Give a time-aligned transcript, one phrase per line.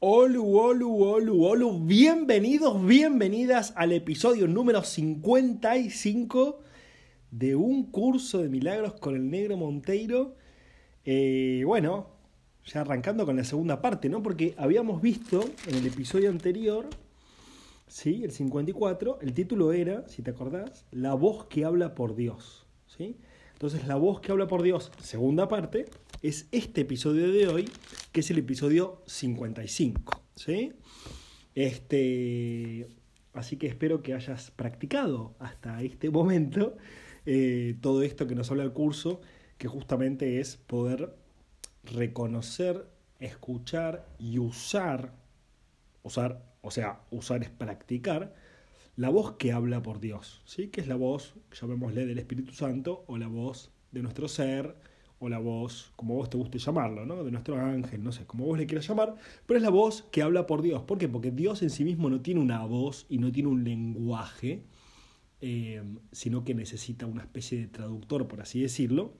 [0.00, 6.60] Hola, hola, hola, hola, bienvenidos, bienvenidas al episodio número 55
[7.32, 10.36] de un curso de milagros con el negro Monteiro.
[11.04, 12.10] Eh, bueno,
[12.64, 14.22] ya arrancando con la segunda parte, ¿no?
[14.22, 16.86] Porque habíamos visto en el episodio anterior,
[17.88, 18.22] ¿sí?
[18.22, 23.16] El 54, el título era, si te acordás, La voz que habla por Dios, ¿sí?
[23.54, 25.86] Entonces, la voz que habla por Dios, segunda parte,
[26.22, 27.70] es este episodio de hoy,
[28.12, 30.22] que es el episodio 55.
[30.34, 30.72] ¿sí?
[31.54, 32.88] Este,
[33.32, 36.76] así que espero que hayas practicado hasta este momento
[37.26, 39.20] eh, todo esto que nos habla el curso,
[39.58, 41.14] que justamente es poder
[41.84, 42.86] reconocer,
[43.18, 45.14] escuchar y usar,
[46.02, 48.34] usar, o sea, usar es practicar,
[48.96, 50.68] la voz que habla por Dios, ¿sí?
[50.68, 54.74] que es la voz, llamémosle, del Espíritu Santo o la voz de nuestro ser
[55.20, 57.24] o la voz, como vos te guste llamarlo, ¿no?
[57.24, 59.16] de nuestro ángel, no sé, como vos le quieras llamar,
[59.46, 60.82] pero es la voz que habla por Dios.
[60.82, 61.08] ¿Por qué?
[61.08, 64.62] Porque Dios en sí mismo no tiene una voz y no tiene un lenguaje,
[65.40, 69.12] eh, sino que necesita una especie de traductor, por así decirlo,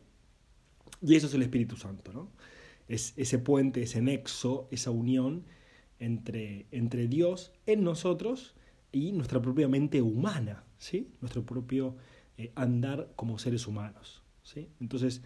[1.03, 2.31] y eso es el Espíritu Santo, ¿no?
[2.89, 5.45] Es ese puente, ese nexo, esa unión
[5.99, 8.55] entre, entre Dios en nosotros
[8.93, 11.11] y nuestra propia mente humana, ¿sí?
[11.21, 11.97] Nuestro propio
[12.37, 14.69] eh, andar como seres humanos, ¿sí?
[14.81, 15.23] Entonces,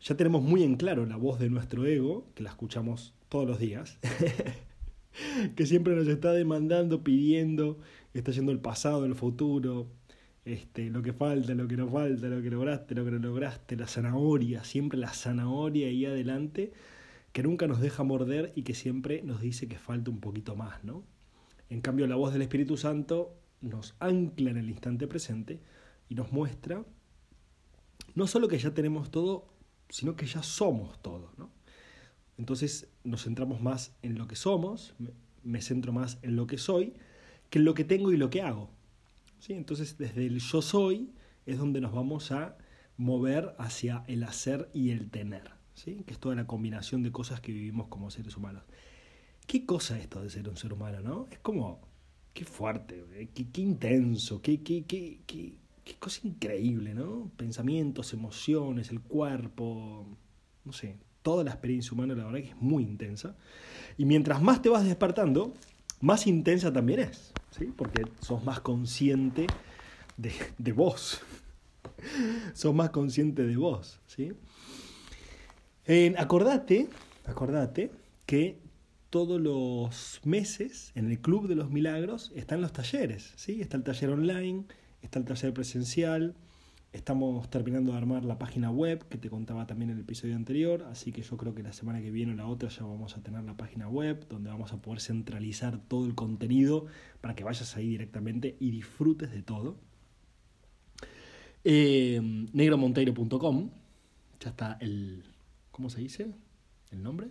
[0.00, 3.58] ya tenemos muy en claro la voz de nuestro ego, que la escuchamos todos los
[3.58, 3.98] días,
[5.56, 7.78] que siempre nos está demandando, pidiendo,
[8.14, 9.88] está yendo el pasado, el futuro,
[10.44, 13.76] este, lo que falta, lo que no falta, lo que lograste, lo que no lograste,
[13.76, 16.72] la zanahoria, siempre la zanahoria ahí adelante,
[17.32, 20.84] que nunca nos deja morder y que siempre nos dice que falta un poquito más,
[20.84, 21.04] ¿no?
[21.68, 25.60] En cambio, la voz del Espíritu Santo nos ancla en el instante presente
[26.08, 26.84] y nos muestra
[28.16, 29.46] no solo que ya tenemos todo,
[29.88, 31.32] sino que ya somos todo.
[31.36, 31.50] ¿no?
[32.38, 34.94] Entonces nos centramos más en lo que somos,
[35.42, 36.94] me, centro más en lo que soy,
[37.50, 38.70] que en lo que tengo y lo que hago.
[39.38, 39.54] ¿sí?
[39.54, 41.12] Entonces desde el yo soy
[41.46, 42.56] es donde nos vamos a
[42.96, 46.02] mover hacia el hacer y el tener, ¿sí?
[46.06, 48.64] que es toda la combinación de cosas que vivimos como seres humanos.
[49.46, 51.26] ¿Qué cosa es esto de ser un ser humano, no?
[51.30, 51.80] Es como,
[52.34, 53.28] qué fuerte, ¿eh?
[53.32, 55.54] qué, qué, intenso, qué, qué, qué, qué,
[55.86, 57.30] qué cosa increíble, ¿no?
[57.36, 60.04] Pensamientos, emociones, el cuerpo,
[60.64, 63.36] no sé, toda la experiencia humana la verdad que es muy intensa.
[63.96, 65.54] Y mientras más te vas despertando,
[66.00, 67.72] más intensa también es, ¿sí?
[67.74, 69.46] Porque sos más consciente
[70.16, 71.20] de, de vos.
[72.52, 74.32] sos más consciente de vos, ¿sí?
[76.18, 76.88] acordate,
[77.26, 77.92] acordate
[78.26, 78.58] que
[79.08, 83.60] todos los meses en el Club de los Milagros están los talleres, ¿sí?
[83.60, 84.64] Está el taller online,
[85.06, 86.34] está el taller presencial,
[86.92, 90.86] estamos terminando de armar la página web que te contaba también en el episodio anterior,
[90.90, 93.22] así que yo creo que la semana que viene o la otra ya vamos a
[93.22, 96.86] tener la página web donde vamos a poder centralizar todo el contenido
[97.20, 99.78] para que vayas ahí directamente y disfrutes de todo.
[101.64, 102.20] Eh,
[102.52, 103.70] negromonteiro.com,
[104.40, 105.24] ya está el,
[105.70, 106.32] ¿cómo se dice?
[106.90, 107.28] ¿El nombre?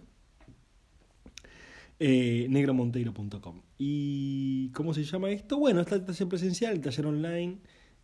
[1.99, 3.61] eh, negromonteiro.com.
[3.77, 5.57] ¿Y cómo se llama esto?
[5.57, 7.57] Bueno, está el taller presencial, el taller online,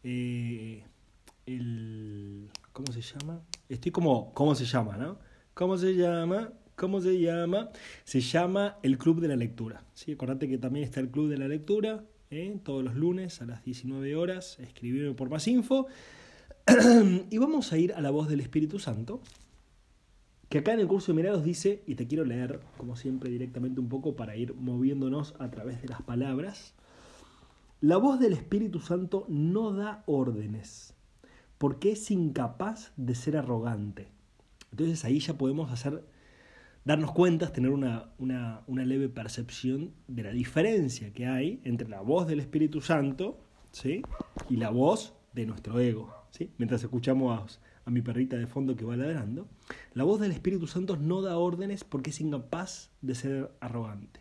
[0.03, 0.83] eh,
[1.45, 2.49] el...
[2.73, 3.41] ¿Cómo se llama?
[3.69, 5.17] Estoy como, ¿cómo se llama, no?
[5.53, 6.51] ¿Cómo se llama?
[6.75, 7.69] ¿Cómo se llama?
[8.03, 9.83] Se llama el Club de la Lectura.
[9.93, 10.13] ¿sí?
[10.13, 12.59] Acordate que también está el Club de la Lectura, ¿eh?
[12.63, 14.57] todos los lunes a las 19 horas.
[14.59, 15.87] Escribirme por más info.
[17.29, 19.21] y vamos a ir a la voz del Espíritu Santo,
[20.51, 23.79] que acá en el curso de mirados dice, y te quiero leer, como siempre, directamente
[23.79, 26.75] un poco para ir moviéndonos a través de las palabras,
[27.79, 30.93] la voz del Espíritu Santo no da órdenes,
[31.57, 34.09] porque es incapaz de ser arrogante.
[34.71, 36.03] Entonces ahí ya podemos hacer,
[36.83, 42.01] darnos cuenta, tener una, una, una leve percepción de la diferencia que hay entre la
[42.01, 43.39] voz del Espíritu Santo
[43.71, 44.01] ¿sí?
[44.49, 46.13] y la voz de nuestro ego.
[46.31, 46.51] ¿sí?
[46.57, 47.45] Mientras escuchamos a
[47.89, 49.47] mi perrita de fondo que va ladrando,
[49.93, 54.19] la voz del Espíritu Santo no da órdenes porque es incapaz de ser arrogante.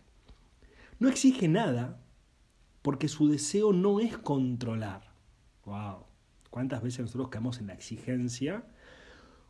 [0.98, 2.00] No exige nada
[2.82, 5.12] porque su deseo no es controlar.
[5.64, 6.04] ¡Wow!
[6.50, 8.64] ¿Cuántas veces nosotros caemos en la exigencia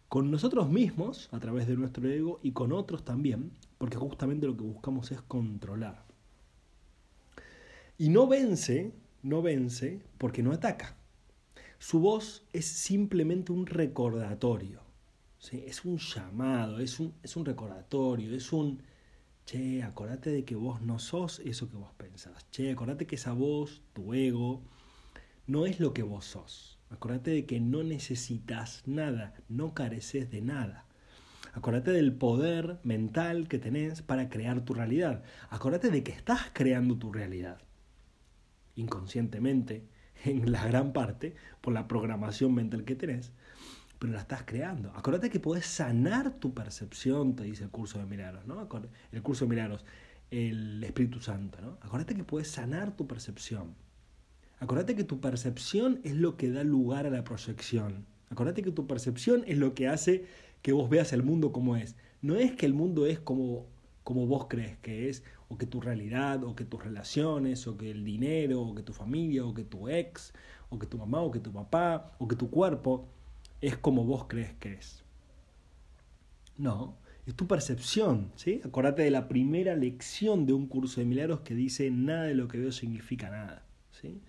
[0.08, 4.56] con nosotros mismos, a través de nuestro ego, y con otros también, porque justamente lo
[4.56, 6.04] que buscamos es controlar.
[7.96, 8.92] Y no vence,
[9.22, 10.96] no vence porque no ataca.
[11.80, 14.82] Su voz es simplemente un recordatorio,
[15.38, 15.64] ¿sí?
[15.66, 18.82] es un llamado, es un, es un recordatorio, es un,
[19.46, 23.32] che, acordate de que vos no sos eso que vos pensás, che, acordate que esa
[23.32, 24.62] voz, tu ego,
[25.46, 26.78] no es lo que vos sos.
[26.90, 30.86] Acordate de que no necesitas nada, no careces de nada.
[31.54, 35.24] Acordate del poder mental que tenés para crear tu realidad.
[35.48, 37.62] Acordate de que estás creando tu realidad.
[38.76, 39.88] Inconscientemente,
[40.24, 43.32] en la gran parte, por la programación mental que tenés,
[43.98, 44.90] pero la estás creando.
[44.94, 48.68] Acordate que podés sanar tu percepción, te dice el curso de milagros, ¿no?
[49.12, 49.84] El curso de milagros,
[50.30, 51.78] el Espíritu Santo, ¿no?
[51.82, 53.74] Acordate que puedes sanar tu percepción.
[54.58, 58.06] Acordate que tu percepción es lo que da lugar a la proyección.
[58.30, 60.26] Acordate que tu percepción es lo que hace
[60.62, 61.96] que vos veas el mundo como es.
[62.22, 63.66] No es que el mundo es como,
[64.04, 67.90] como vos crees que es, o que tu realidad, o que tus relaciones, o que
[67.90, 70.32] el dinero, o que tu familia, o que tu ex,
[70.70, 73.08] o que tu mamá, o que tu papá, o que tu cuerpo
[73.60, 75.02] es como vos crees que es.
[76.56, 78.60] No, es tu percepción, ¿sí?
[78.64, 82.46] Acordate de la primera lección de un curso de milagros que dice nada de lo
[82.46, 84.20] que veo significa nada, ¿sí?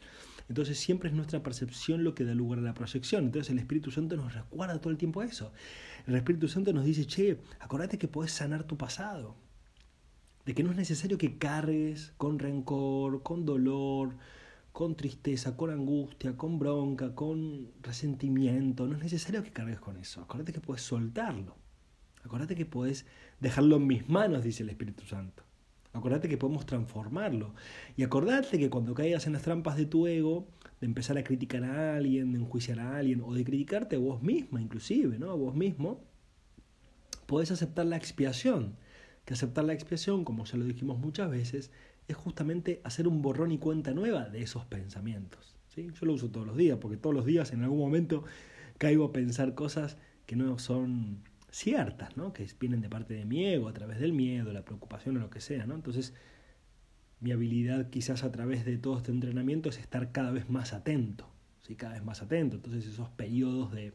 [0.49, 3.25] Entonces siempre es nuestra percepción lo que da lugar a la proyección.
[3.25, 5.53] Entonces el Espíritu Santo nos recuerda todo el tiempo eso.
[6.07, 9.35] El Espíritu Santo nos dice, che, acordate que podés sanar tu pasado.
[10.45, 14.15] De que no es necesario que cargues con rencor, con dolor,
[14.71, 18.87] con tristeza, con angustia, con bronca, con resentimiento.
[18.87, 20.21] No es necesario que cargues con eso.
[20.21, 21.55] Acordate que puedes soltarlo.
[22.23, 23.05] Acordate que puedes
[23.39, 25.43] dejarlo en mis manos, dice el Espíritu Santo.
[25.93, 27.53] Acordate que podemos transformarlo.
[27.97, 30.47] Y acordate que cuando caigas en las trampas de tu ego,
[30.79, 34.21] de empezar a criticar a alguien, de enjuiciar a alguien, o de criticarte a vos
[34.21, 35.31] misma inclusive, ¿no?
[35.31, 36.01] A vos mismo,
[37.25, 38.77] podés aceptar la expiación.
[39.31, 41.71] Que aceptar la expiación, como ya lo dijimos muchas veces,
[42.09, 45.55] es justamente hacer un borrón y cuenta nueva de esos pensamientos.
[45.69, 45.87] ¿sí?
[45.97, 48.25] Yo lo uso todos los días, porque todos los días en algún momento
[48.77, 49.95] caigo a pensar cosas
[50.25, 52.33] que no son ciertas, ¿no?
[52.33, 55.29] que vienen de parte de mi ego, a través del miedo, la preocupación o lo
[55.29, 55.65] que sea.
[55.65, 55.75] ¿no?
[55.75, 56.13] Entonces,
[57.21, 61.29] mi habilidad quizás a través de todo este entrenamiento es estar cada vez más atento,
[61.61, 61.77] ¿sí?
[61.77, 62.57] cada vez más atento.
[62.57, 63.93] Entonces esos periodos de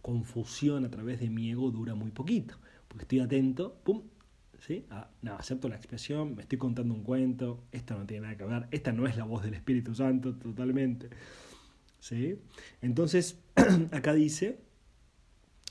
[0.00, 2.56] confusión a través de mi ego dura muy poquito,
[2.88, 4.04] porque estoy atento, ¡pum!
[4.66, 4.86] ¿Sí?
[4.90, 8.44] Ah, no, acepto la expresión, me estoy contando un cuento, esto no tiene nada que
[8.44, 11.08] ver, esta no es la voz del Espíritu Santo totalmente.
[11.98, 12.38] ¿Sí?
[12.80, 13.40] Entonces,
[13.90, 14.60] acá dice,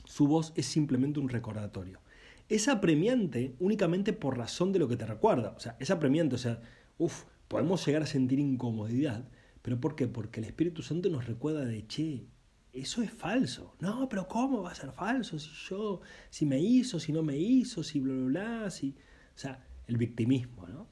[0.04, 2.02] su voz es simplemente un recordatorio.
[2.50, 5.54] Es apremiante únicamente por razón de lo que te recuerda.
[5.56, 6.60] O sea, es apremiante, o sea,
[6.98, 9.26] uff, podemos llegar a sentir incomodidad,
[9.62, 10.08] pero ¿por qué?
[10.08, 12.26] Porque el Espíritu Santo nos recuerda de, che,
[12.74, 13.76] eso es falso.
[13.80, 15.38] No, pero ¿cómo va a ser falso?
[15.40, 18.96] Si yo, si me hizo, si no me hizo, si bla, bla, bla, si...
[19.36, 20.88] O sea, el victimismo, ¿no?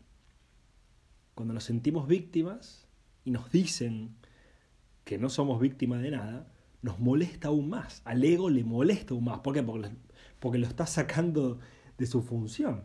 [1.36, 2.88] Cuando nos sentimos víctimas
[3.24, 4.16] y nos dicen
[5.06, 8.02] que no somos víctimas de nada, nos molesta aún más.
[8.06, 9.40] Al ego le molesta aún más.
[9.40, 9.64] ¿Por qué?
[9.64, 9.90] Porque,
[10.40, 11.60] porque lo está sacando
[11.98, 12.84] de su función.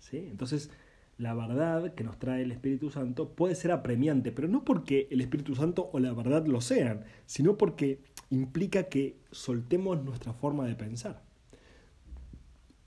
[0.00, 0.18] ¿sí?
[0.18, 0.70] Entonces,
[1.18, 5.20] la verdad que nos trae el Espíritu Santo puede ser apremiante, pero no porque el
[5.20, 10.74] Espíritu Santo o la verdad lo sean, sino porque implica que soltemos nuestra forma de
[10.74, 11.22] pensar.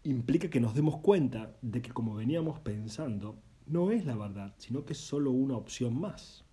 [0.03, 4.85] Implica que nos demos cuenta de que como veníamos pensando, no es la verdad, sino
[4.85, 6.45] que es solo una opción más.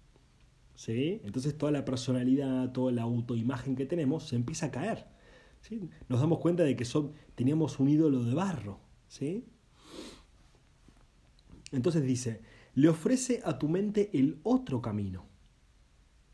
[0.74, 1.22] ¿Sí?
[1.24, 5.06] Entonces toda la personalidad, toda la autoimagen que tenemos se empieza a caer.
[5.62, 5.88] ¿sí?
[6.08, 8.78] Nos damos cuenta de que son, teníamos un ídolo de barro.
[9.08, 9.46] ¿sí?
[11.72, 12.42] Entonces dice,
[12.74, 15.24] le ofrece a tu mente el otro camino.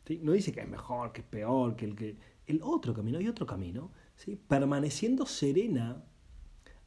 [0.06, 0.18] ¿Sí?
[0.22, 2.31] No dice que es mejor, que es peor, que el que...
[2.52, 3.90] El otro camino, hay otro camino,
[4.46, 6.04] permaneciendo serena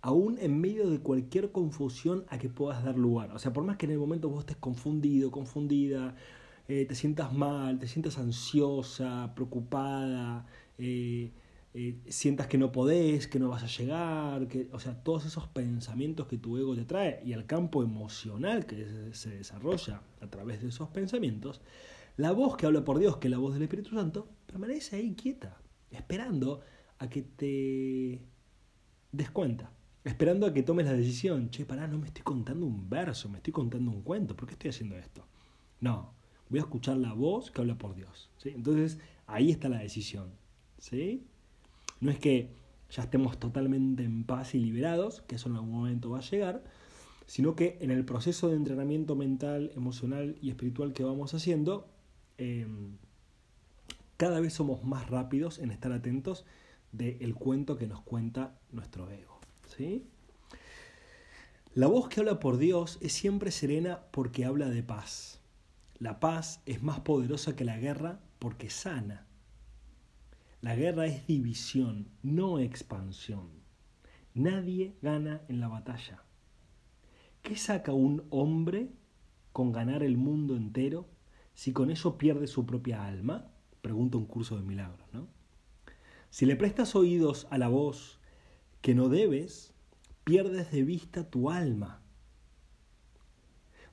[0.02, 3.32] aún en medio de cualquier confusión a que puedas dar lugar.
[3.32, 6.16] O sea, por más que en el momento vos estés confundido, confundida,
[6.68, 10.46] eh, te sientas mal, te sientas ansiosa, preocupada,
[10.78, 11.32] eh,
[11.74, 15.48] eh, sientas que no podés, que no vas a llegar, que, o sea, todos esos
[15.48, 20.62] pensamientos que tu ego te trae y el campo emocional que se desarrolla a través
[20.62, 21.62] de esos pensamientos,
[22.18, 25.16] la voz que habla por Dios, que es la voz del Espíritu Santo, permanece ahí
[25.16, 25.58] quieta,
[25.92, 26.62] esperando
[27.00, 28.22] a que te
[29.12, 29.72] des cuenta,
[30.04, 33.38] esperando a que tomes la decisión, che, pará, no me estoy contando un verso, me
[33.38, 35.26] estoy contando un cuento, ¿por qué estoy haciendo esto?
[35.82, 36.14] No,
[36.50, 38.30] voy a escuchar la voz que habla por Dios.
[38.38, 38.50] ¿sí?
[38.50, 40.32] Entonces, ahí está la decisión.
[40.78, 41.26] ¿sí?
[42.00, 42.56] No es que
[42.90, 46.64] ya estemos totalmente en paz y liberados, que eso en algún momento va a llegar,
[47.26, 51.90] sino que en el proceso de entrenamiento mental, emocional y espiritual que vamos haciendo,
[52.38, 52.98] em,
[54.18, 56.46] cada vez somos más rápidos en estar atentos
[56.92, 59.40] del cuento que nos cuenta nuestro ego.
[59.68, 60.08] ¿sí?
[61.74, 65.42] La voz que habla por Dios es siempre serena porque habla de paz.
[66.00, 69.28] La paz es más poderosa que la guerra porque sana.
[70.62, 73.50] La guerra es división, no expansión.
[74.34, 76.24] Nadie gana en la batalla.
[77.42, 78.90] ¿Qué saca un hombre
[79.52, 81.08] con ganar el mundo entero
[81.56, 83.50] si con eso pierde su propia alma?
[83.82, 85.28] Pregunta un curso de milagros, ¿no?
[86.30, 88.20] Si le prestas oídos a la voz
[88.82, 89.74] que no debes,
[90.26, 92.02] pierdes de vista tu alma.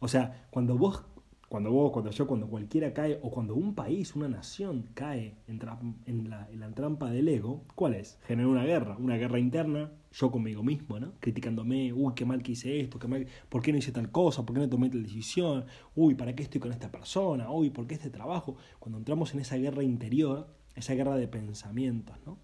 [0.00, 1.04] O sea, cuando vos
[1.52, 6.30] cuando vos, cuando yo, cuando cualquiera cae, o cuando un país, una nación cae en,
[6.30, 8.18] la, trampa del ego, ¿cuál es?
[8.26, 11.12] Generar una guerra, una guerra interna, yo conmigo mismo, ¿no?
[11.20, 14.46] Criticándome, uy, qué mal que hice esto, qué mal, ¿por qué no hice tal cosa?
[14.46, 15.66] ¿Por qué no tomé tal decisión?
[15.94, 17.50] Uy, ¿para qué estoy con esta persona?
[17.50, 18.56] Uy, ¿por qué este trabajo?
[18.78, 22.38] Cuando entramos en esa guerra interior, esa guerra de pensamientos, ¿no?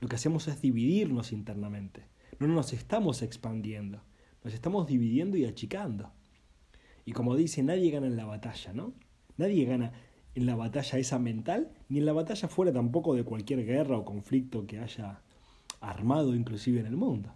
[0.00, 2.06] Lo que hacemos es dividirnos internamente.
[2.38, 4.00] No nos estamos expandiendo,
[4.42, 6.10] nos estamos dividiendo y achicando.
[7.08, 8.92] Y como dice, nadie gana en la batalla, ¿no?
[9.38, 9.92] Nadie gana
[10.34, 14.04] en la batalla esa mental, ni en la batalla fuera tampoco de cualquier guerra o
[14.04, 15.22] conflicto que haya
[15.80, 17.32] armado inclusive en el mundo.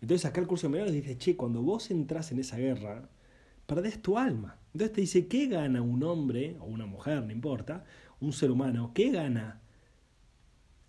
[0.00, 3.10] Entonces acá el curso de menores dice, che, cuando vos entras en esa guerra,
[3.66, 4.56] perdés tu alma.
[4.72, 7.84] Entonces te dice, ¿qué gana un hombre o una mujer, no importa,
[8.20, 8.92] un ser humano?
[8.94, 9.60] ¿Qué gana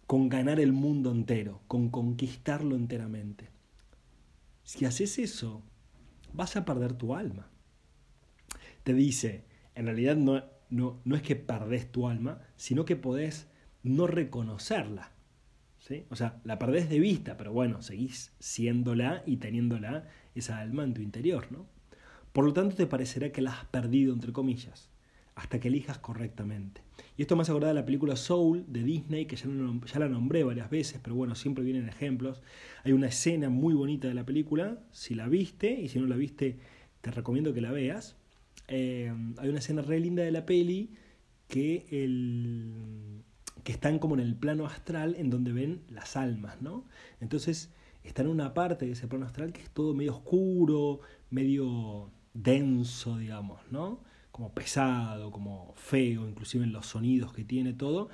[0.08, 3.50] con ganar el mundo entero, con conquistarlo enteramente?
[4.64, 5.62] Si haces eso,
[6.32, 7.50] vas a perder tu alma
[8.84, 9.44] te dice,
[9.76, 13.48] en realidad no, no, no es que perdés tu alma, sino que podés
[13.84, 15.12] no reconocerla.
[15.80, 16.06] ¿sí?
[16.10, 20.94] O sea, la perdés de vista, pero bueno, seguís siéndola y teniéndola esa alma en
[20.94, 21.68] tu interior, ¿no?
[22.32, 24.90] Por lo tanto, te parecerá que la has perdido, entre comillas,
[25.36, 26.82] hasta que elijas correctamente.
[27.16, 29.48] Y esto me hace acordar de la película Soul de Disney, que ya,
[29.86, 32.42] ya la nombré varias veces, pero bueno, siempre vienen ejemplos.
[32.84, 36.16] Hay una escena muy bonita de la película, si la viste, y si no la
[36.16, 36.58] viste,
[37.02, 38.16] te recomiendo que la veas,
[38.68, 40.94] eh, hay una escena re linda de la peli
[41.48, 43.24] que, el,
[43.64, 46.86] que están como en el plano astral en donde ven las almas, ¿no?
[47.20, 52.12] Entonces están en una parte de ese plano astral que es todo medio oscuro, medio
[52.34, 54.02] denso, digamos, ¿no?
[54.32, 58.10] Como pesado, como feo, inclusive en los sonidos que tiene todo.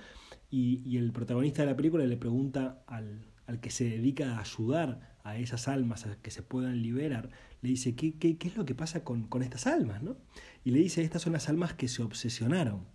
[0.52, 4.42] Y, y el protagonista de la película le pregunta al, al que se dedica a
[4.42, 7.30] ayudar a esas almas a que se puedan liberar,
[7.62, 10.02] le dice, ¿qué, qué, qué es lo que pasa con, con, estas almas?
[10.02, 10.16] ¿no?
[10.64, 12.86] Y le dice, estas son las almas que se obsesionaron,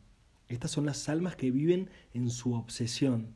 [0.48, 3.28] estas son las almas que viven en su obsesión,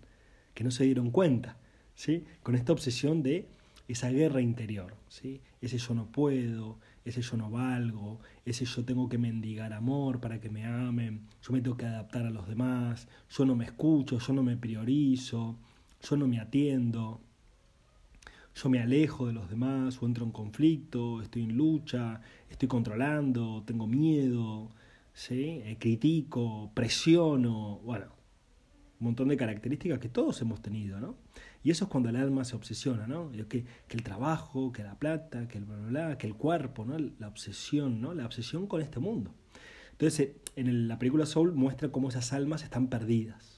[0.55, 1.57] que no se dieron cuenta,
[1.95, 2.25] ¿sí?
[2.43, 3.49] con esta obsesión de
[3.89, 5.41] esa guerra interior, ¿sí?
[5.61, 10.41] ese yo no puedo, ese yo no valgo, ese yo tengo que mendigar amor para
[10.41, 14.19] que me amen, yo me tengo que adaptar a los demás, yo no me escucho,
[14.19, 15.59] yo no me priorizo,
[16.03, 17.21] yo no me atiendo,
[18.63, 23.63] yo me alejo de los demás o entro en conflicto, estoy en lucha, estoy controlando,
[23.65, 24.71] tengo miedo,
[25.13, 25.61] ¿sí?
[25.65, 28.07] Eh, critico, presiono, bueno,
[29.01, 31.17] un montón de características que todos hemos tenido, ¿no?
[31.63, 33.31] Y eso es cuando el alma se obsesiona, ¿no?
[33.31, 36.85] Que, que el trabajo, que la plata, que el bla, bla, bla, que el cuerpo,
[36.85, 36.99] ¿no?
[36.99, 38.13] La obsesión, ¿no?
[38.13, 39.35] La obsesión con este mundo.
[39.93, 43.58] Entonces, en la película Soul muestra cómo esas almas están perdidas.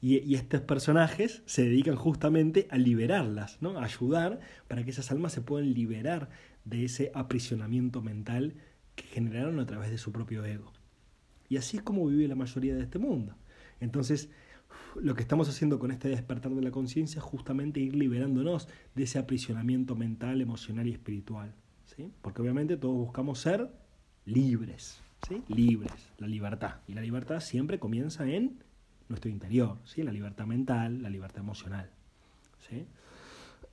[0.00, 3.78] Y, estos personajes se dedican justamente a liberarlas, ¿no?
[3.78, 6.28] a ayudar para que esas almas se puedan liberar
[6.64, 8.54] de ese aprisionamiento mental
[8.94, 10.72] que generaron a través de su propio ego.
[11.48, 13.36] Y así es como vive la mayoría de este mundo.
[13.80, 14.30] Entonces,
[14.96, 19.04] lo que estamos haciendo con este despertar de la conciencia es justamente ir liberándonos de
[19.04, 21.54] ese aprisionamiento mental, emocional y espiritual.
[21.84, 22.10] ¿sí?
[22.22, 23.70] Porque obviamente todos buscamos ser
[24.24, 25.42] libres, ¿sí?
[25.48, 26.76] libres, la libertad.
[26.88, 28.62] Y la libertad siempre comienza en
[29.08, 30.02] nuestro interior, ¿sí?
[30.02, 31.90] la libertad mental, la libertad emocional.
[32.68, 32.86] ¿sí?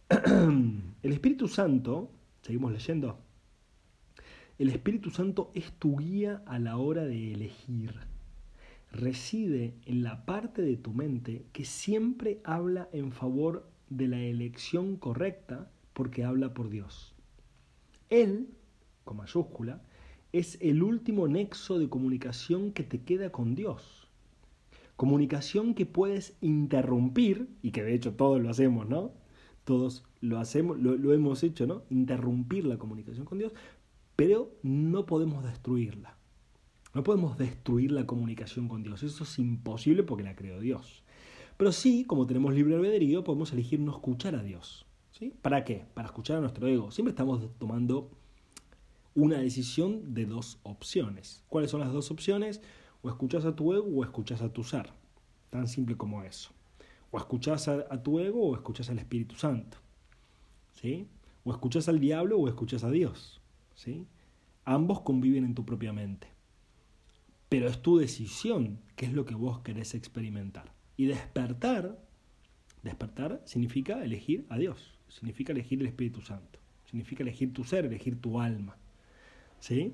[1.03, 2.11] El Espíritu Santo,
[2.41, 3.19] seguimos leyendo,
[4.59, 7.91] el Espíritu Santo es tu guía a la hora de elegir.
[8.91, 14.95] Reside en la parte de tu mente que siempre habla en favor de la elección
[14.97, 17.15] correcta porque habla por Dios.
[18.11, 18.47] Él,
[19.03, 19.81] con mayúscula,
[20.31, 24.02] es el último nexo de comunicación que te queda con Dios
[24.95, 29.11] Comunicación que puedes interrumpir, y que de hecho todos lo hacemos, ¿no?
[29.63, 31.83] Todos lo hacemos, lo, hemos hecho, ¿no?
[31.89, 33.53] Interrumpir la comunicación con Dios,
[34.15, 36.17] pero no podemos destruirla.
[36.93, 39.01] No podemos destruir la comunicación con Dios.
[39.01, 41.03] Eso es imposible porque la creó Dios.
[41.57, 44.85] Pero sí, como tenemos libre albedrío, podemos elegir no escuchar a Dios.
[45.11, 45.33] ¿sí?
[45.41, 45.85] ¿Para qué?
[45.93, 46.91] Para escuchar a nuestro ego.
[46.91, 48.11] Siempre estamos tomando
[49.15, 51.43] una decisión de dos opciones.
[51.49, 52.61] ¿Cuáles son las dos opciones?
[53.03, 54.89] O escuchas a tu ego o escuchas a tu ser.
[55.49, 56.51] Tan simple como eso.
[57.11, 59.77] O escuchás a, tu ego o escuchás al Espíritu Santo.
[60.71, 61.07] ¿Sí?
[61.43, 63.41] O escuchás al diablo o escuchás a Dios.
[63.75, 64.07] ¿Sí?
[64.65, 66.27] Ambos conviven en tu propia mente.
[67.49, 70.71] Pero es tu decisión qué es lo que vos querés experimentar.
[70.95, 71.99] Y despertar,
[72.83, 78.19] despertar significa elegir a Dios, significa elegir el Espíritu Santo, significa elegir tu ser, elegir
[78.19, 78.77] tu alma.
[79.59, 79.93] ¿Sí?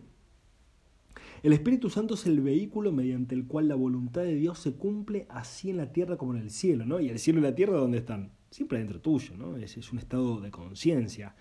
[1.41, 5.25] El Espíritu Santo es el vehículo mediante el cual la voluntad de Dios se cumple
[5.29, 6.99] así en la tierra como en el cielo, ¿no?
[6.99, 8.31] Y el cielo y la tierra, ¿dónde están?
[8.51, 9.55] Siempre dentro tuyo, ¿no?
[9.55, 11.35] Es, es un estado de conciencia,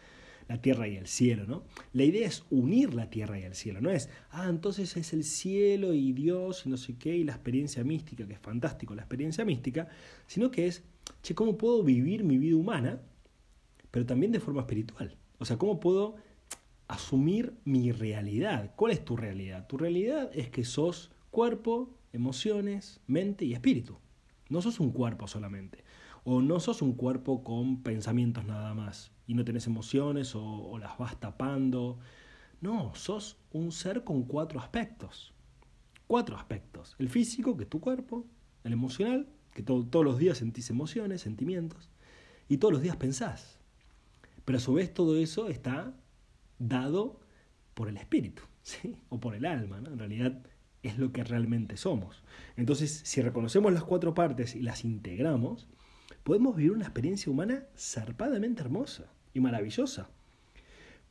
[0.47, 1.65] la tierra y el cielo, ¿no?
[1.93, 5.25] La idea es unir la tierra y el cielo, no es, ah, entonces es el
[5.25, 9.03] cielo y Dios y no sé qué, y la experiencia mística, que es fantástico la
[9.03, 9.89] experiencia mística,
[10.29, 10.85] sino que es,
[11.23, 13.01] che, ¿cómo puedo vivir mi vida humana,
[13.91, 15.17] pero también de forma espiritual?
[15.39, 16.17] O sea, ¿cómo puedo
[16.89, 18.73] asumir mi realidad.
[18.75, 19.67] ¿Cuál es tu realidad?
[19.67, 23.99] Tu realidad es que sos cuerpo, emociones, mente y espíritu.
[24.49, 25.85] No sos un cuerpo solamente.
[26.25, 30.97] O no sos un cuerpo con pensamientos nada más y no tenés emociones o, las
[30.99, 31.99] vas tapando.
[32.61, 35.35] No, sos un ser con cuatro aspectos.
[36.07, 36.97] Cuatro aspectos.
[36.99, 38.27] El físico, que es tu cuerpo.
[38.65, 41.91] El emocional, que todos los días sentís emociones, sentimientos.
[42.49, 43.59] Y todos los días pensás.
[44.47, 45.95] Pero a su vez todo eso está
[46.59, 47.21] dado
[47.75, 48.97] por el espíritu, ¿sí?
[49.09, 49.91] o por el alma, ¿no?
[49.91, 50.43] en realidad
[50.83, 52.23] es lo que realmente somos.
[52.57, 55.69] Entonces, si reconocemos las cuatro partes y las integramos,
[56.23, 60.09] podemos vivir una experiencia humana zarpadamente hermosa y maravillosa.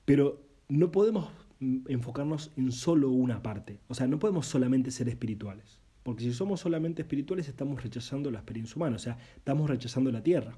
[0.06, 5.10] Pero no podemos mm, enfocarnos en solo una parte, o sea, no podemos solamente ser
[5.10, 10.12] espirituales, porque si somos solamente espirituales estamos rechazando la experiencia humana, o sea, estamos rechazando
[10.12, 10.58] la tierra.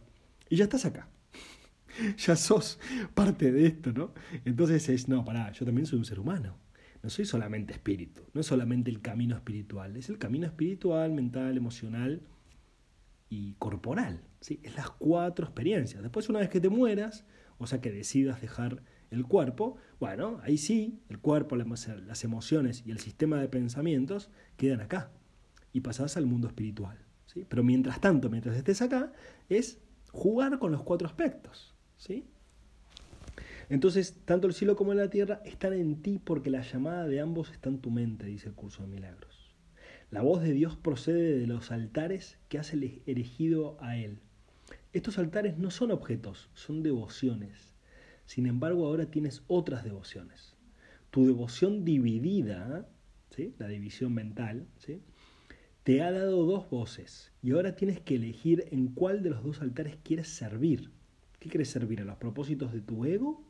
[0.50, 1.08] Y ya estás acá.
[2.18, 2.80] ya sos
[3.14, 4.14] parte de esto, ¿no?
[4.46, 6.58] Entonces es, no, pará, yo también soy un ser humano.
[7.02, 11.56] No soy solamente espíritu, no es solamente el camino espiritual, es el camino espiritual, mental,
[11.56, 12.22] emocional
[13.30, 14.22] y corporal.
[14.42, 14.60] ¿sí?
[14.64, 16.02] Es las cuatro experiencias.
[16.02, 17.26] Después, una vez que te mueras,
[17.58, 22.92] o sea que decidas dejar el cuerpo, bueno, ahí sí, el cuerpo, las emociones y
[22.92, 25.12] el sistema de pensamientos quedan acá
[25.72, 26.98] y pasás al mundo espiritual.
[27.28, 27.46] ¿sí?
[27.48, 29.14] Pero mientras tanto, mientras estés acá,
[29.48, 29.80] es
[30.12, 31.69] jugar con los cuatro aspectos.
[32.00, 32.26] ¿Sí?
[33.70, 37.52] Entonces, tanto el cielo como la tierra están en ti porque la llamada de ambos
[37.52, 39.54] está en tu mente, dice el curso de milagros.
[40.10, 44.18] La voz de Dios procede de los altares que has erigido a Él.
[44.92, 47.76] Estos altares no son objetos, son devociones.
[48.26, 50.56] Sin embargo, ahora tienes otras devociones.
[51.12, 52.90] Tu devoción dividida,
[53.30, 53.54] ¿sí?
[53.60, 55.04] la división mental, ¿sí?
[55.84, 59.62] te ha dado dos voces y ahora tienes que elegir en cuál de los dos
[59.62, 60.92] altares quieres servir.
[61.40, 62.02] ¿Qué quieres servir?
[62.02, 63.42] ¿A los propósitos de tu ego?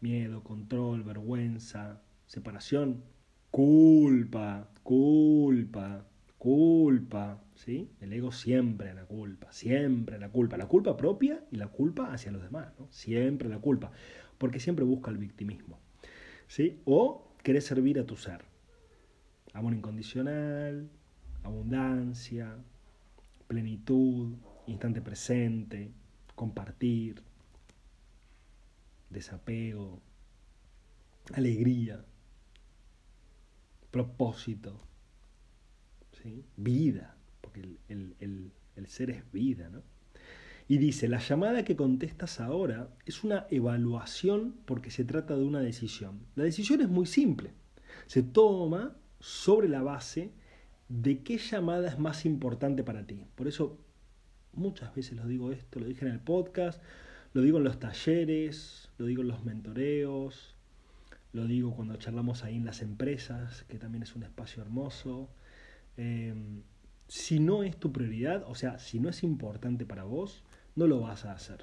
[0.00, 3.02] Miedo, control, vergüenza, separación,
[3.50, 6.06] culpa, culpa,
[6.38, 7.90] culpa, ¿sí?
[8.00, 12.30] El ego siempre la culpa, siempre la culpa, la culpa propia y la culpa hacia
[12.30, 12.86] los demás, ¿no?
[12.92, 13.90] Siempre la culpa,
[14.38, 15.80] porque siempre busca el victimismo,
[16.46, 16.80] ¿sí?
[16.84, 18.44] O querés servir a tu ser.
[19.52, 20.88] Amor incondicional,
[21.42, 22.54] abundancia,
[23.48, 24.34] plenitud,
[24.66, 25.90] instante presente,
[26.36, 27.22] compartir,
[29.10, 30.00] desapego,
[31.34, 32.04] alegría,
[33.90, 34.86] propósito,
[36.56, 38.52] vida, porque el,
[38.86, 39.82] ser es vida, ¿no?
[40.68, 45.60] Y dice, la llamada que contestas ahora es una evaluación porque se trata de una
[45.60, 46.20] decisión.
[46.34, 47.52] La decisión es muy simple.
[48.06, 50.32] Se toma sobre la base
[50.88, 53.26] de qué llamada es más importante para ti.
[53.36, 53.78] Por eso
[54.56, 56.82] muchas veces lo digo esto, lo dije en el podcast,
[57.32, 60.56] lo digo en los talleres, lo digo en los mentoreos,
[61.32, 65.28] lo digo cuando charlamos ahí en las empresas, que también es un espacio hermoso.
[65.96, 66.62] Em,
[67.08, 71.00] si no es tu prioridad, o sea, si no es importante para vos, no lo
[71.00, 71.62] vas a hacer.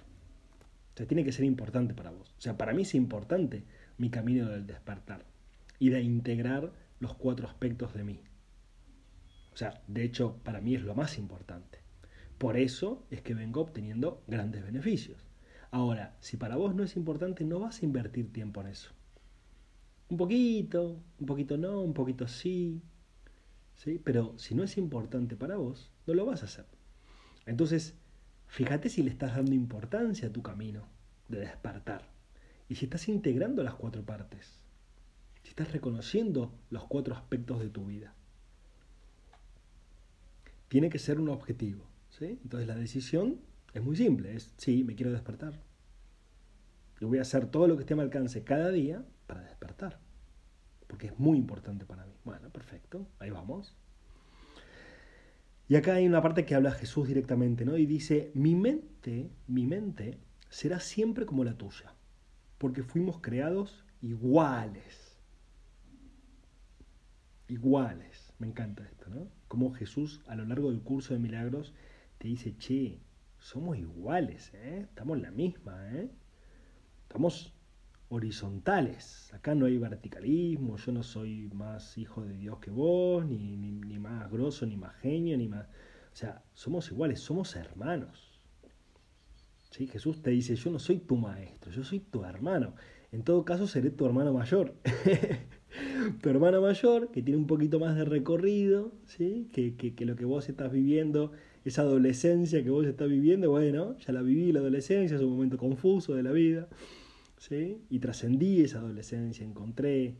[0.93, 2.36] O sea, tiene que ser importante para vos.
[2.38, 3.63] O sea, para mí es importante
[3.97, 5.25] mi camino del despertar
[5.79, 8.19] y de integrar los cuatro aspectos de mí.
[9.53, 11.83] O sea, de hecho, para mí es lo más importante.
[12.43, 15.17] Por eso es que vengo obteniendo grandes beneficios.
[15.71, 18.91] Ahora, si para vos no es importante, no vas a invertir tiempo en eso.
[20.10, 22.82] Un poquito, un poquito no, un poquito sí.
[23.75, 23.97] ¿sí?
[24.03, 26.65] Pero si no es importante para vos, no lo vas a hacer.
[27.45, 27.95] Entonces,
[28.47, 30.86] fíjate si le estás dando importancia a tu camino
[31.29, 32.10] de despertar.
[32.67, 34.60] Y si estás integrando las cuatro partes.
[35.43, 38.13] Si estás reconociendo los cuatro aspectos de tu vida.
[40.67, 41.92] Tiene que ser un objetivo.
[42.21, 43.39] Entonces la decisión
[43.73, 45.60] es muy simple, es sí, me quiero despertar.
[46.99, 49.99] Y voy a hacer todo lo que esté a mi alcance cada día para despertar,
[50.88, 52.13] porque es muy importante para mí.
[52.23, 53.76] Bueno, perfecto, ahí vamos.
[55.67, 57.78] Y acá hay una parte que habla Jesús directamente, ¿no?
[57.78, 61.93] Y dice, mi mente, mi mente será siempre como la tuya,
[62.58, 65.17] porque fuimos creados iguales.
[67.47, 68.34] Iguales.
[68.39, 69.28] Me encanta esto, ¿no?
[69.47, 71.73] Como Jesús a lo largo del curso de milagros
[72.24, 73.02] te dice, che,
[73.38, 74.86] somos iguales, ¿eh?
[74.88, 76.10] Estamos la misma, ¿eh?
[77.02, 77.54] Estamos
[78.08, 79.34] horizontales.
[79.34, 84.00] Acá no hay verticalismo, yo no soy más hijo de Dios que vos, ni, ni,
[84.00, 85.68] más grosso, ni más genio, ni más...
[86.14, 88.40] O sea, somos iguales, somos hermanos.
[89.72, 89.88] ¿Sí?
[89.88, 92.74] Jesús te dice, yo no soy tu maestro, yo soy tu hermano.
[93.12, 94.76] En todo caso, seré tu hermano mayor.
[96.22, 99.48] tu hermano mayor, que tiene un poquito más de recorrido, ¿sí?
[99.52, 101.32] que, que, que lo que vos estás viviendo,
[101.66, 105.58] esa adolescencia que vos estás viviendo, bueno, ya la viví la adolescencia, es un momento
[105.58, 106.68] confuso de la vida.
[107.90, 110.16] Y trascendí esa adolescencia, encontré,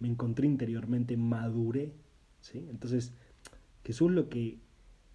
[0.00, 1.94] me encontré interiormente, maduré,
[2.40, 2.66] ¿sí?
[2.70, 3.14] Entonces,
[3.84, 4.58] Jesús lo que,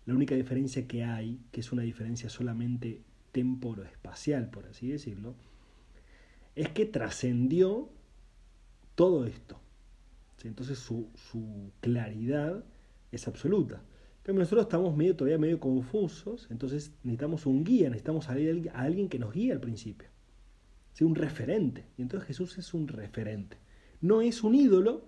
[0.05, 5.35] la única diferencia que hay, que es una diferencia solamente temporo-espacial, por así decirlo,
[6.55, 7.89] es que trascendió
[8.95, 9.59] todo esto.
[10.43, 11.09] Entonces su,
[11.81, 12.63] claridad
[13.11, 13.81] es absoluta.
[14.23, 18.33] Pero nosotros estamos medio, todavía medio confusos, entonces necesitamos un guía, necesitamos a
[18.81, 20.07] alguien que nos guíe al principio
[21.03, 21.85] un referente.
[21.97, 23.57] Y entonces Jesús es un referente.
[24.01, 25.05] No es un ídolo,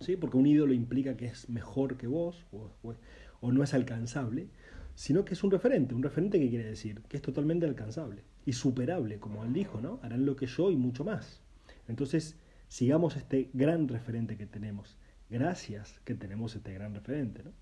[0.00, 0.16] ¿sí?
[0.16, 4.48] porque un ídolo implica que es mejor que vos o, no es alcanzable,
[4.94, 5.94] sino que es un referente.
[5.94, 7.00] ¿Un referente qué quiere decir?
[7.08, 9.98] Que es totalmente alcanzable y superable, como él dijo, ¿no?
[10.02, 11.40] Harán lo que yo y mucho más.
[11.88, 12.36] Entonces,
[12.70, 14.96] sigamos este gran referente que tenemos.
[15.28, 17.52] Gracias que tenemos este gran referente, ¿no?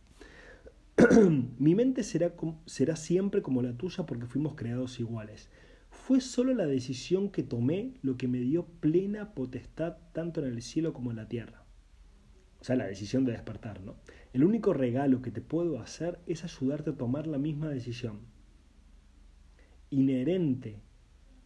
[1.58, 2.34] Mi mente será,
[2.66, 5.48] será siempre como la tuya porque fuimos creados iguales.
[5.90, 10.60] Fue solo la decisión que tomé lo que me dio plena potestad tanto en el
[10.60, 11.64] cielo como en la tierra.
[12.60, 13.96] O sea, la decisión de despertar, ¿no?
[14.34, 18.20] El único regalo que te puedo hacer es ayudarte a tomar la misma decisión.
[19.90, 20.82] Inherente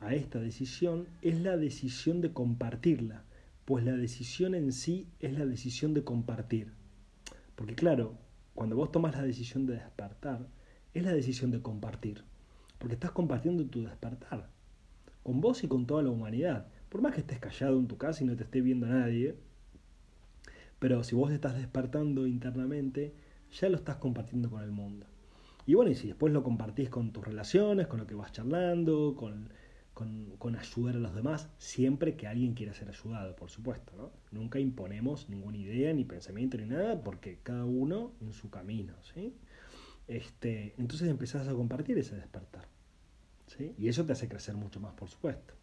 [0.00, 3.24] a esta decisión es la decisión de compartirla,
[3.64, 6.72] pues la decisión en sí es la decisión de compartir.
[7.54, 8.18] Porque claro,
[8.54, 10.46] cuando vos tomas la decisión de despertar,
[10.94, 12.24] es la decisión de compartir
[12.82, 14.48] porque estás compartiendo tu despertar,
[15.22, 16.66] con vos y con toda la humanidad.
[16.88, 19.36] Por más que estés callado en tu casa y no te esté viendo nadie,
[20.80, 23.14] pero si vos estás despertando internamente,
[23.52, 25.06] ya lo estás compartiendo con el mundo.
[25.64, 29.14] Y bueno, y si después lo compartís con tus relaciones, con lo que vas charlando,
[29.16, 29.50] con,
[29.94, 34.10] con, ayudar a los demás, siempre que alguien quiera ser ayudado, por supuesto, ¿no?
[34.30, 39.34] Nunca imponemos ninguna idea, ni pensamiento, ni nada, porque cada uno en su camino, ¿sí?
[40.08, 42.68] Este, entonces empezás a compartir ese despertar.
[43.76, 45.54] Y eso te hace crecer mucho más, por supuesto.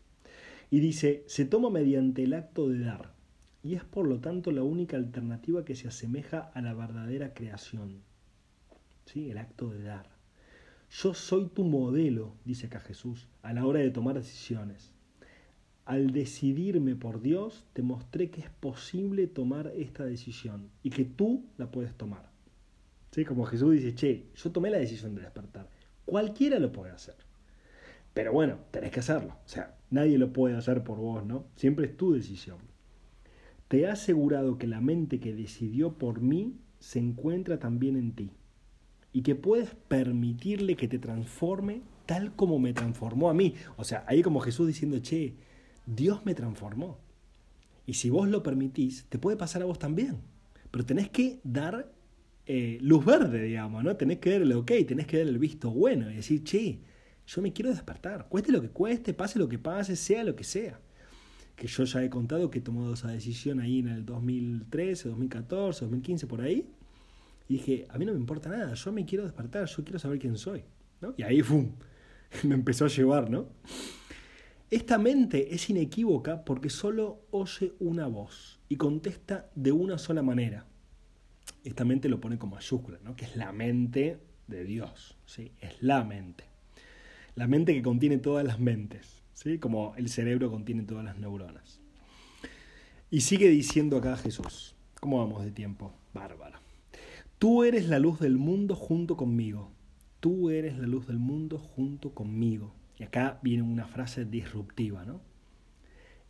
[0.69, 3.13] Y dice, se toma mediante el acto de dar,
[3.63, 8.03] y es por lo tanto la única alternativa que se asemeja a la verdadera creación.
[9.05, 9.31] ¿Sí?
[9.31, 10.18] El acto de dar.
[10.91, 14.91] Yo soy tu modelo, dice acá Jesús, a la hora de tomar decisiones.
[15.85, 21.45] Al decidirme por Dios, te mostré que es posible tomar esta decisión y que tú
[21.57, 22.29] la puedes tomar.
[23.11, 23.23] ¿Sí?
[23.23, 25.69] Como Jesús dice, che, yo tomé la decisión de despertar.
[26.05, 27.15] Cualquiera lo puede hacer.
[28.13, 29.37] Pero bueno, tenés que hacerlo.
[29.45, 31.45] O sea, nadie lo puede hacer por vos, ¿no?
[31.55, 32.57] Siempre es tu decisión.
[33.67, 38.31] Te he asegurado que la mente que decidió por mí se encuentra también en ti.
[39.11, 43.55] Y que puedes permitirle que te transforme tal como me transformó a mí.
[43.77, 45.35] O sea, ahí como Jesús diciendo, che,
[45.85, 46.99] Dios me transformó.
[47.85, 50.17] Y si vos lo permitís, te puede pasar a vos también.
[50.71, 51.91] Pero tenés que dar
[52.45, 53.95] eh, luz verde, digamos, ¿no?
[53.95, 56.79] Tenés que dar el ok, tenés que dar el visto bueno y decir, che,
[57.27, 60.43] yo me quiero despertar, cueste lo que cueste, pase lo que pase, sea lo que
[60.43, 60.79] sea.
[61.55, 65.81] Que yo ya he contado que he tomado esa decisión ahí en el 2013, 2014,
[65.81, 66.67] 2015, por ahí.
[67.49, 70.19] Y dije, a mí no me importa nada, yo me quiero despertar, yo quiero saber
[70.19, 70.63] quién soy.
[71.01, 71.15] ¿no?
[71.17, 71.71] Y ahí, ¡fum!
[72.43, 73.47] me empezó a llevar, ¿no?
[74.69, 80.67] Esta mente es inequívoca porque solo oye una voz y contesta de una sola manera.
[81.63, 83.15] Esta mente lo pone con mayúscula, ¿no?
[83.15, 85.51] que es la mente de Dios, ¿sí?
[85.59, 86.43] es la mente.
[87.33, 89.57] La mente que contiene todas las mentes, ¿sí?
[89.57, 91.79] como el cerebro contiene todas las neuronas.
[93.09, 95.95] Y sigue diciendo acá Jesús, ¿cómo vamos de tiempo?
[96.13, 96.61] Bárbara.
[97.39, 99.71] Tú eres la luz del mundo junto conmigo.
[100.19, 102.75] Tú eres la luz del mundo junto conmigo.
[102.97, 105.21] Y acá viene una frase disruptiva, ¿no?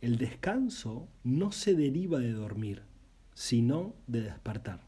[0.00, 2.84] El descanso no se deriva de dormir,
[3.34, 4.86] sino de despertar.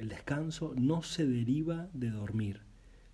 [0.00, 2.62] El descanso no se deriva de dormir,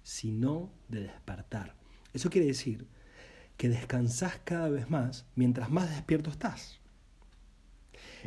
[0.02, 1.76] sino de despertar.
[2.14, 2.86] Eso quiere decir
[3.58, 6.80] que descansás cada vez más mientras más despierto estás.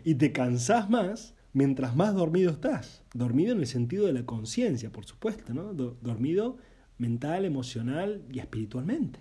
[0.05, 3.03] Y te cansás más mientras más dormido estás.
[3.13, 5.73] Dormido en el sentido de la conciencia, por supuesto, ¿no?
[5.73, 6.57] dormido
[6.97, 9.19] mental, emocional y espiritualmente.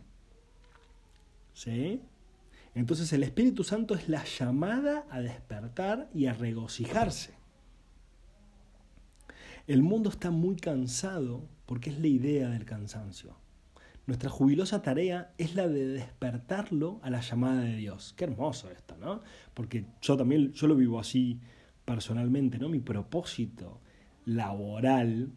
[1.55, 2.03] ¿Sí?
[2.75, 7.35] Entonces el Espíritu Santo es la llamada a despertar y a regocijarse.
[9.67, 13.37] El mundo está muy cansado porque es la idea del cansancio.
[14.07, 18.15] Nuestra jubilosa tarea es la de despertarlo a la llamada de Dios.
[18.17, 19.21] Qué hermoso esto, ¿no?
[19.55, 21.41] Porque yo también, yo lo vivo así
[21.91, 22.69] personalmente, ¿no?
[22.69, 23.81] Mi propósito
[24.25, 25.33] laboral,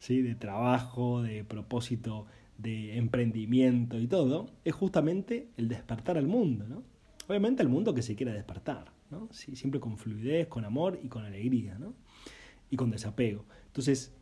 [0.00, 0.20] ¿sí?
[0.20, 2.26] De trabajo, de propósito
[2.58, 6.82] de emprendimiento y todo, es justamente el despertar al mundo, ¿no?
[7.28, 9.28] Obviamente al mundo que se quiera despertar, ¿no?
[9.30, 11.94] Siempre con fluidez, con amor y con alegría, ¿no?
[12.68, 13.44] Y con desapego.
[13.66, 14.12] Entonces,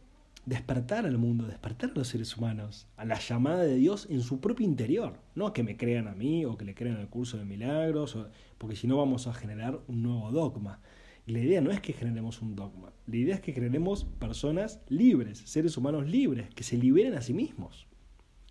[0.44, 4.38] despertar al mundo, despertar a los seres humanos, a la llamada de Dios en su
[4.38, 7.38] propio interior, no a que me crean a mí o que le crean al curso
[7.38, 8.18] de milagros,
[8.58, 10.80] porque si no vamos a generar un nuevo dogma.
[11.26, 15.38] La idea no es que generemos un dogma, la idea es que generemos personas libres,
[15.44, 17.86] seres humanos libres, que se liberen a sí mismos.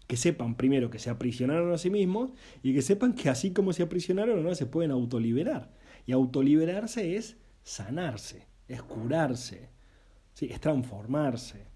[0.08, 2.32] Que sepan primero que se aprisionaron a sí mismos
[2.64, 5.72] y que sepan que así como se aprisionaron, no se pueden autoliberar.
[6.06, 9.70] Y autoliberarse es sanarse, es curarse,
[10.34, 10.48] ¿sí?
[10.52, 11.70] es transformarse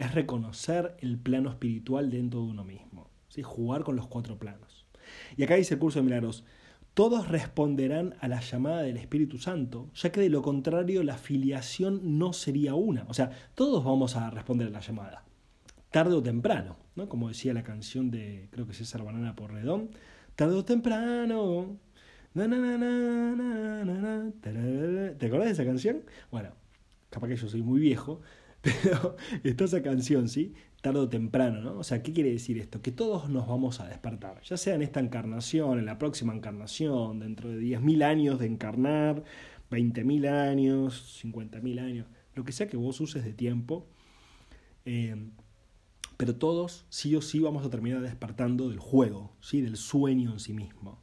[0.00, 3.42] es reconocer el plano espiritual dentro de uno mismo, ¿sí?
[3.42, 4.86] jugar con los cuatro planos.
[5.36, 6.42] Y acá dice el curso de milagros,
[6.94, 12.18] todos responderán a la llamada del Espíritu Santo, ya que de lo contrario la filiación
[12.18, 13.04] no sería una.
[13.08, 15.24] O sea, todos vamos a responder a la llamada,
[15.90, 17.08] tarde o temprano, ¿no?
[17.08, 19.90] como decía la canción de, creo que César Banana Porredón,
[20.34, 21.78] tarde o temprano.
[22.32, 22.44] ¿Te
[25.26, 26.04] acordás de esa canción?
[26.30, 26.50] Bueno,
[27.08, 28.20] capaz que yo soy muy viejo,
[28.60, 30.54] pero está esa canción, ¿sí?
[30.80, 31.78] Tarde o temprano, ¿no?
[31.78, 32.80] O sea, ¿qué quiere decir esto?
[32.80, 37.20] Que todos nos vamos a despertar, ya sea en esta encarnación, en la próxima encarnación,
[37.20, 39.22] dentro de 10.000 años de encarnar,
[39.70, 43.86] 20.000 años, 50.000 años, lo que sea que vos uses de tiempo,
[44.86, 45.16] eh,
[46.16, 49.60] pero todos sí o sí vamos a terminar despertando del juego, ¿sí?
[49.60, 51.02] Del sueño en sí mismo,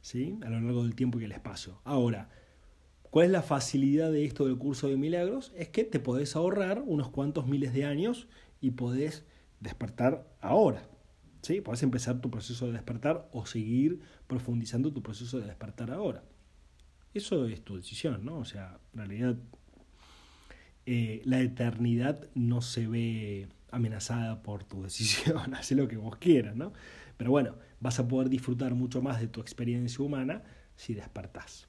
[0.00, 0.38] ¿sí?
[0.42, 1.80] A lo largo del tiempo y el espacio.
[1.84, 2.28] Ahora,
[3.12, 5.52] ¿Cuál es la facilidad de esto del curso de milagros?
[5.54, 8.26] Es que te podés ahorrar unos cuantos miles de años
[8.58, 9.26] y podés
[9.60, 10.88] despertar ahora.
[11.42, 11.60] ¿sí?
[11.60, 16.24] Podés empezar tu proceso de despertar o seguir profundizando tu proceso de despertar ahora.
[17.12, 18.38] Eso es tu decisión, ¿no?
[18.38, 19.36] O sea, en realidad
[20.86, 26.56] eh, la eternidad no se ve amenazada por tu decisión, haz lo que vos quieras,
[26.56, 26.72] ¿no?
[27.18, 30.44] Pero bueno, vas a poder disfrutar mucho más de tu experiencia humana
[30.76, 31.68] si despertás.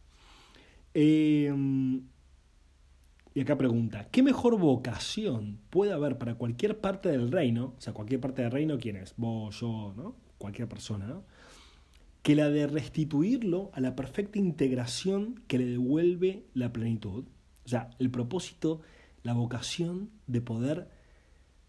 [0.93, 2.03] Em,
[3.35, 7.73] y acá pregunta, ¿qué mejor vocación puede haber para cualquier parte del reino?
[7.77, 9.15] O sea, cualquier parte del reino, ¿quién es?
[9.17, 10.15] Vos, yo, ¿no?
[10.37, 11.21] Cualquier persona.
[12.21, 17.25] Que la de restituirlo a la perfecta integración que le devuelve la plenitud.
[17.65, 18.81] O sea, el propósito,
[19.23, 20.89] la vocación de poder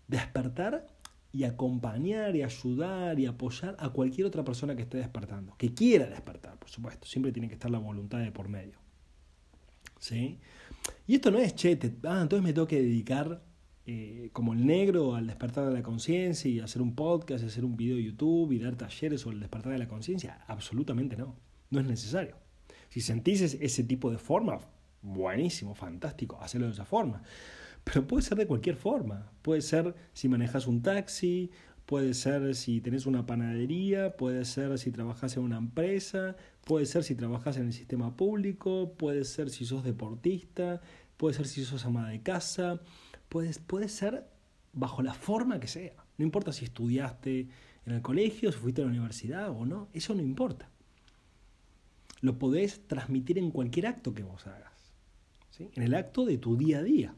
[0.06, 0.86] despertar
[1.32, 6.06] y acompañar y ayudar y apoyar a cualquier otra persona que esté despertando, que quiera
[6.06, 7.06] despertar, por supuesto.
[7.06, 8.83] Siempre tiene que estar la voluntad de por medio.
[10.04, 10.38] ¿Sí?
[11.06, 13.42] Y esto no es, che, ah, entonces me tengo que dedicar
[13.86, 17.74] eh, como el negro al despertar de la conciencia y hacer un podcast, hacer un
[17.74, 20.44] video de YouTube y dar talleres sobre el despertar de la conciencia.
[20.46, 21.36] Absolutamente no,
[21.70, 22.36] no es necesario.
[22.90, 24.60] Si sentís ese tipo de forma,
[25.00, 27.22] buenísimo, fantástico, hacerlo de esa forma.
[27.82, 29.32] Pero puede ser de cualquier forma.
[29.40, 31.50] Puede ser si manejas un taxi,
[31.86, 37.04] Puede ser si tenés una panadería, puede ser si trabajas en una empresa, puede ser
[37.04, 40.80] si trabajas en el sistema público, puede ser si sos deportista,
[41.18, 42.80] puede ser si sos ama de casa,
[43.28, 44.26] puede, puede ser
[44.72, 45.92] bajo la forma que sea.
[46.16, 47.48] No importa si estudiaste
[47.86, 50.70] en el colegio, si fuiste a la universidad o no, eso no importa.
[52.22, 54.92] Lo podés transmitir en cualquier acto que vos hagas,
[55.50, 55.68] ¿sí?
[55.74, 57.14] en el acto de tu día a día,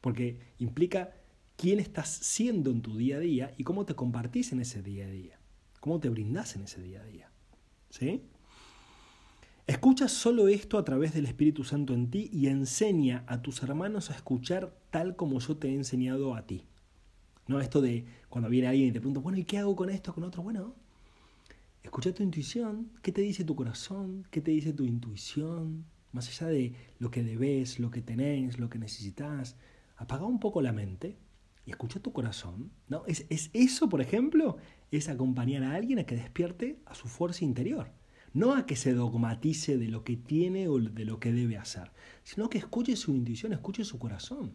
[0.00, 1.12] porque implica
[1.56, 5.06] quién estás siendo en tu día a día y cómo te compartís en ese día
[5.06, 5.38] a día,
[5.80, 7.30] cómo te brindás en ese día a día.
[7.90, 8.22] ¿Sí?
[9.66, 14.10] Escucha solo esto a través del Espíritu Santo en ti y enseña a tus hermanos
[14.10, 16.66] a escuchar tal como yo te he enseñado a ti.
[17.46, 20.12] No esto de cuando viene alguien y te pregunta, bueno, ¿y qué hago con esto,
[20.12, 20.42] con otro?
[20.42, 20.74] Bueno,
[21.82, 26.48] escucha tu intuición, qué te dice tu corazón, qué te dice tu intuición, más allá
[26.48, 29.56] de lo que debes, lo que tenés, lo que necesitas.
[29.96, 31.16] Apaga un poco la mente
[31.66, 32.70] y escucha tu corazón.
[32.88, 33.04] ¿no?
[33.06, 34.56] Es, es eso, por ejemplo,
[34.90, 37.90] es acompañar a alguien a que despierte a su fuerza interior.
[38.32, 41.92] No a que se dogmatice de lo que tiene o de lo que debe hacer,
[42.24, 44.54] sino que escuche su intuición, escuche su corazón.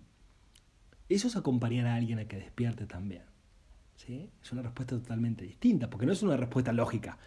[1.07, 3.23] Eso es acompañar a alguien a que despierte también.
[3.95, 4.29] ¿sí?
[4.43, 7.17] Es una respuesta totalmente distinta, porque no es una respuesta lógica.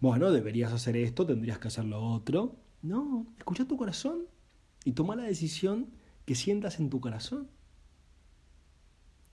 [0.00, 2.56] Bueno, deberías hacer esto, tendrías que hacer lo otro.
[2.82, 4.26] No, escucha tu corazón
[4.84, 5.88] y toma la decisión
[6.26, 7.48] que sientas en tu corazón.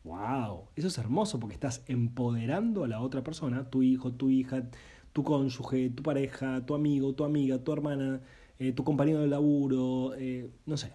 [0.04, 0.70] ¡Wow!
[0.76, 4.70] Eso es hermoso porque estás empoderando a la otra persona, tu hijo, tu hija,
[5.14, 8.22] tu cónyuge, tu pareja, tu amigo, tu amiga, tu hermana,
[8.58, 10.94] eh, tu compañero de laburo, eh, no sé,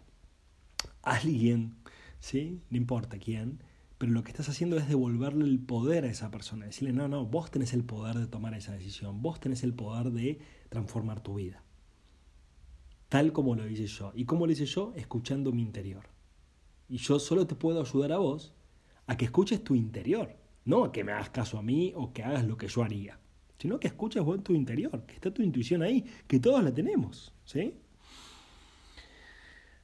[1.02, 1.76] alguien,
[2.18, 2.62] ¿sí?
[2.70, 3.60] No importa quién,
[3.98, 7.24] pero lo que estás haciendo es devolverle el poder a esa persona, decirle, no, no,
[7.26, 11.36] vos tenés el poder de tomar esa decisión, vos tenés el poder de transformar tu
[11.36, 11.62] vida,
[13.08, 14.12] tal como lo hice yo.
[14.16, 14.92] ¿Y cómo lo hice yo?
[14.96, 16.08] Escuchando mi interior.
[16.88, 18.55] Y yo solo te puedo ayudar a vos
[19.06, 22.22] a que escuches tu interior, no a que me hagas caso a mí o que
[22.22, 23.18] hagas lo que yo haría,
[23.58, 27.32] sino que escuches vos tu interior, que está tu intuición ahí, que todos la tenemos,
[27.44, 27.74] ¿sí?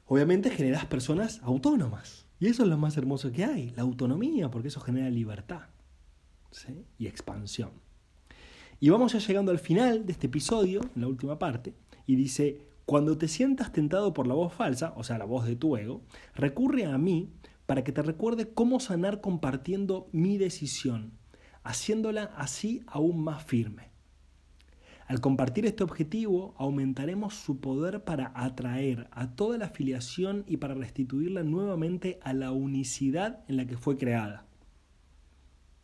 [0.06, 4.68] Obviamente generas personas autónomas, y eso es lo más hermoso que hay, la autonomía, porque
[4.68, 5.68] eso genera libertad
[6.50, 6.85] ¿sí?
[6.98, 7.70] y expansión.
[8.80, 11.72] Y vamos ya llegando al final de este episodio, en la última parte,
[12.04, 15.54] y dice, cuando te sientas tentado por la voz falsa, o sea, la voz de
[15.54, 16.02] tu ego,
[16.35, 17.30] recurre a mí
[17.72, 21.12] para que te recuerde cómo sanar compartiendo mi decisión,
[21.64, 23.88] haciéndola así aún más firme.
[25.06, 30.74] Al compartir este objetivo, aumentaremos su poder para atraer a toda la afiliación y para
[30.74, 34.44] restituirla nuevamente a la unicidad en la que fue creada.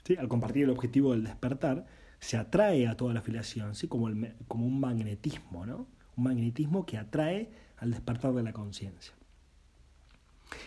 [0.04, 0.14] ¿Sí?
[0.16, 1.86] Al compartir el objetivo del despertar,
[2.20, 3.88] se atrae a toda la afiliación, ¿sí?
[3.88, 4.10] como,
[4.46, 5.86] como un magnetismo, ¿no?
[6.18, 9.17] un magnetismo que atrae al despertar de la conciencia.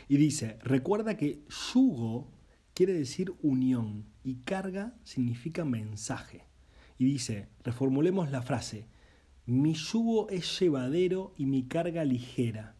[0.07, 2.31] Y dice, recuerda que yugo
[2.73, 6.45] quiere decir unión y carga significa mensaje.
[6.97, 8.87] Y dice, reformulemos la frase,
[9.45, 12.75] mi yugo es llevadero y mi carga ligera.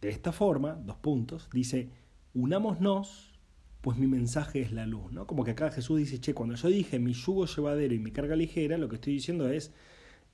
[0.00, 1.90] De esta forma, dos puntos, dice,
[2.34, 3.32] unámonos,
[3.80, 5.12] pues mi mensaje es la luz.
[5.12, 5.26] ¿no?
[5.26, 8.10] Como que acá Jesús dice, che, cuando yo dije mi yugo es llevadero y mi
[8.10, 9.72] carga ligera, lo que estoy diciendo es,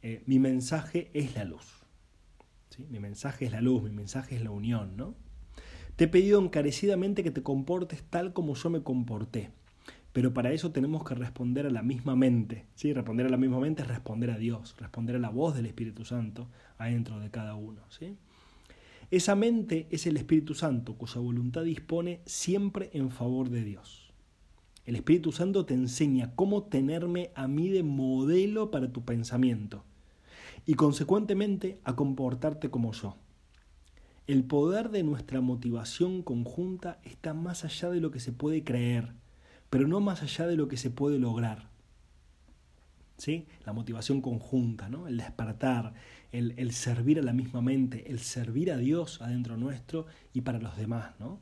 [0.03, 1.83] eh, mi mensaje es la luz.
[2.71, 2.87] ¿Sí?
[2.91, 5.15] Mi mensaje es la luz, mi mensaje es la unión, ¿no?
[5.97, 9.51] Te he pedido encarecidamente que te comportes tal como yo me comporté.
[10.13, 12.67] Pero para eso tenemos que responder a la misma mente.
[12.75, 12.93] ¿sí?
[12.93, 16.05] Responder a la misma mente es responder a Dios, responder a la voz del Espíritu
[16.05, 17.81] Santo adentro de cada uno.
[17.89, 18.17] ¿sí?
[19.11, 24.13] Esa mente es el Espíritu Santo cuya voluntad dispone siempre en favor de Dios.
[24.85, 29.85] El Espíritu Santo te enseña cómo tenerme a mí de modelo para tu pensamiento
[30.67, 33.17] y consecuentemente a comportarte como yo.
[34.27, 39.15] El poder de nuestra motivación conjunta está más allá de lo que se puede creer,
[39.69, 41.71] pero no más allá de lo que se puede lograr.
[43.17, 43.47] ¿Sí?
[43.65, 45.07] La motivación conjunta, ¿no?
[45.07, 45.95] el despertar,
[46.33, 50.59] el, el, servir a la misma mente, el servir a Dios adentro nuestro y para
[50.59, 51.15] los demás.
[51.21, 51.41] ¿no?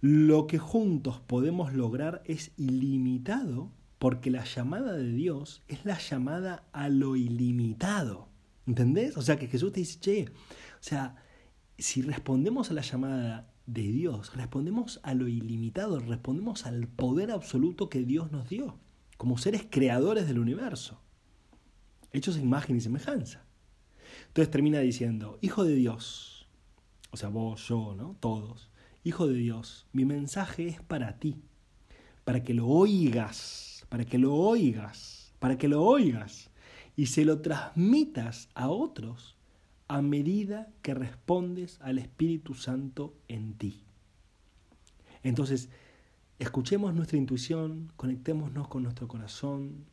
[0.00, 6.64] Lo que juntos podemos lograr es ilimitado porque la llamada de Dios es la llamada
[6.72, 8.28] a lo ilimitado.
[8.66, 9.16] ¿Entendés?
[9.16, 11.16] O sea que Jesús te dice, che, o sea,
[11.78, 17.88] si respondemos a la llamada de Dios, respondemos a lo ilimitado, respondemos al poder absoluto
[17.88, 18.78] que Dios nos dio,
[19.16, 21.00] como seres creadores del universo,
[22.12, 23.44] hechos a imagen y semejanza.
[24.28, 26.48] Entonces termina diciendo, Hijo de Dios,
[27.10, 28.16] o sea, vos, yo, ¿no?
[28.20, 28.70] Todos,
[29.04, 31.42] Hijo de Dios, mi mensaje es para ti,
[32.24, 36.50] para que lo oigas, para que lo oigas, para que lo oigas
[36.96, 39.35] y se lo transmitas a otros
[39.88, 43.84] a medida que respondes al Espíritu Santo en ti.
[45.22, 45.68] Entonces,
[46.38, 49.86] escuchemos nuestra intuición, conectémonos con nuestro corazón,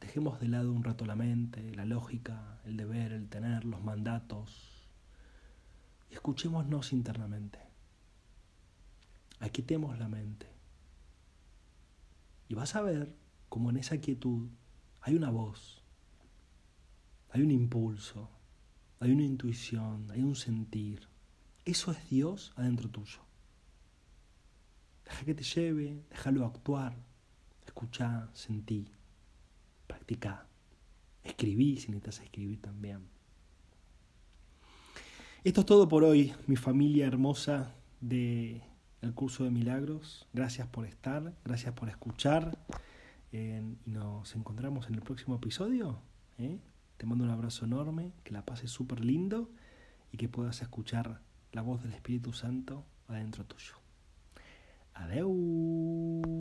[0.00, 4.88] dejemos de lado un rato la mente, la lógica, el deber, el tener, los mandatos,
[6.10, 7.58] y escuchémonos internamente.
[9.40, 10.46] Aquitemos la mente.
[12.48, 13.14] Y vas a ver
[13.48, 14.48] cómo en esa quietud
[15.00, 15.82] hay una voz,
[17.30, 18.30] hay un impulso,
[19.00, 21.08] hay una intuición, hay un sentir.
[21.64, 23.20] Eso es Dios adentro tuyo.
[25.04, 26.96] Deja que te lleve, déjalo actuar,
[27.64, 28.88] escuchá, sentí,
[29.86, 30.46] practica,
[31.22, 33.08] escribí si necesitas escribir también.
[35.44, 38.62] Esto es todo por hoy, mi familia hermosa de
[39.00, 40.26] el curso de milagros.
[40.32, 42.58] Gracias por estar, gracias por escuchar
[43.32, 46.00] y nos encontramos en el próximo episodio.
[46.38, 46.58] ¿eh?
[46.96, 49.50] Te mando un abrazo enorme, que la pases súper lindo
[50.12, 51.20] y que puedas escuchar
[51.52, 53.74] la voz del Espíritu Santo adentro tuyo.
[54.94, 56.40] Adeu.